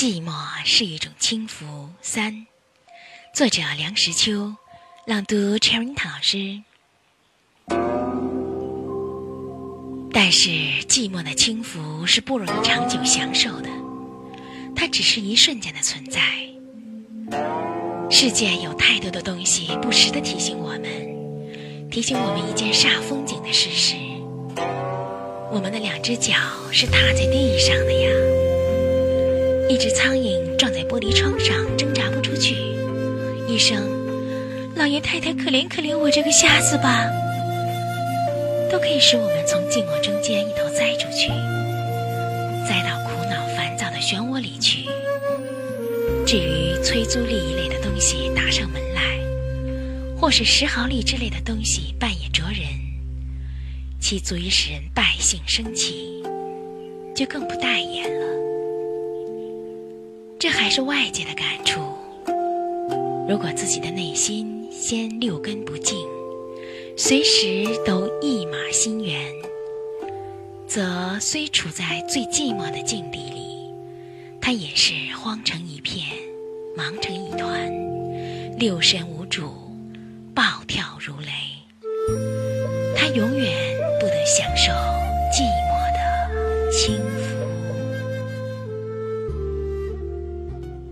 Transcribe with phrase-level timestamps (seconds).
[0.00, 0.32] 寂寞
[0.64, 1.90] 是一种轻浮。
[2.00, 2.46] 三，
[3.34, 4.56] 作者梁实秋，
[5.04, 6.62] 朗读 Cherry 老师。
[10.10, 10.48] 但是
[10.88, 13.68] 寂寞的轻浮是不容易长久享受的，
[14.74, 16.22] 它只是一瞬间的存在。
[18.10, 23.96] 世界有太多的东西不时的提醒我们，提醒我们一件煞风景的事实：
[25.52, 26.32] 我们的两只脚
[26.72, 28.29] 是踏在地上的呀。
[29.70, 32.56] 一只苍蝇撞在玻璃窗上，挣扎不出去。
[33.46, 33.80] 一声
[34.74, 37.08] “老爷太太，可怜可怜我这个瞎子吧”，
[38.68, 41.28] 都可以使我们从寂寞中间一头栽出去，
[42.66, 44.86] 栽到苦恼烦躁的漩涡里去。
[46.26, 49.20] 至于催租吏一类的东西打上门来，
[50.18, 52.66] 或是石毫吏之类的东西半夜啄人，
[54.00, 56.24] 其足以使人败兴生气，
[57.14, 58.39] 就更不待言了。
[60.40, 61.82] 这还是外界的感触。
[63.28, 65.98] 如果自己的内心先六根不净，
[66.96, 69.20] 随时都一马心猿，
[70.66, 73.70] 则虽处在最寂寞的境地里，
[74.40, 76.06] 他也是慌成一片，
[76.74, 77.70] 忙成一团，
[78.56, 79.52] 六神无主，
[80.34, 81.49] 暴跳如雷。